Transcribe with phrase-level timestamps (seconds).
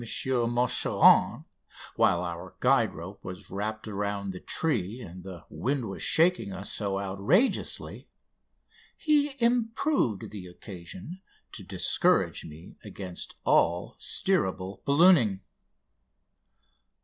[0.03, 1.45] Machuron,
[1.95, 6.71] while our guide rope was wrapped around the tree and the wind was shaking us
[6.73, 8.09] so outrageously,
[8.97, 15.41] he improved the occasion to discourage me against all steerable ballooning.